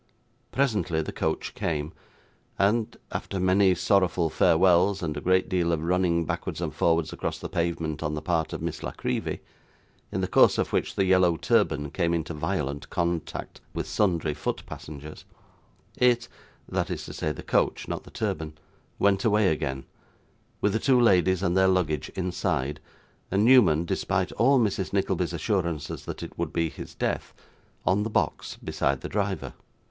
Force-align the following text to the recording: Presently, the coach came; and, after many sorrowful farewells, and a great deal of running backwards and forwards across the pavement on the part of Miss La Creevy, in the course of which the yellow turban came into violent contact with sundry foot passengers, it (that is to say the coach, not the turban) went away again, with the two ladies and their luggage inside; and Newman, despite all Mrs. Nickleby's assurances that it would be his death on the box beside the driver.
Presently, 0.51 1.03
the 1.03 1.11
coach 1.11 1.53
came; 1.53 1.93
and, 2.57 2.97
after 3.11 3.39
many 3.39 3.75
sorrowful 3.75 4.31
farewells, 4.31 5.03
and 5.03 5.15
a 5.15 5.21
great 5.21 5.47
deal 5.47 5.71
of 5.71 5.83
running 5.83 6.25
backwards 6.25 6.59
and 6.59 6.73
forwards 6.73 7.13
across 7.13 7.37
the 7.37 7.47
pavement 7.47 8.01
on 8.01 8.15
the 8.15 8.21
part 8.23 8.51
of 8.51 8.63
Miss 8.63 8.81
La 8.81 8.93
Creevy, 8.93 9.41
in 10.11 10.21
the 10.21 10.27
course 10.27 10.57
of 10.57 10.73
which 10.73 10.95
the 10.95 11.05
yellow 11.05 11.37
turban 11.37 11.91
came 11.91 12.15
into 12.15 12.33
violent 12.33 12.89
contact 12.89 13.61
with 13.75 13.85
sundry 13.87 14.33
foot 14.33 14.63
passengers, 14.65 15.23
it 15.97 16.27
(that 16.67 16.89
is 16.89 17.05
to 17.05 17.13
say 17.13 17.31
the 17.31 17.43
coach, 17.43 17.87
not 17.87 18.03
the 18.03 18.09
turban) 18.09 18.57
went 18.97 19.23
away 19.23 19.49
again, 19.49 19.85
with 20.61 20.73
the 20.73 20.79
two 20.79 20.99
ladies 20.99 21.43
and 21.43 21.55
their 21.55 21.67
luggage 21.67 22.09
inside; 22.15 22.79
and 23.29 23.45
Newman, 23.45 23.85
despite 23.85 24.31
all 24.31 24.59
Mrs. 24.59 24.93
Nickleby's 24.93 25.31
assurances 25.31 26.05
that 26.05 26.23
it 26.23 26.39
would 26.39 26.51
be 26.51 26.69
his 26.69 26.95
death 26.95 27.35
on 27.85 28.01
the 28.01 28.09
box 28.09 28.55
beside 28.63 29.01
the 29.01 29.07
driver. 29.07 29.53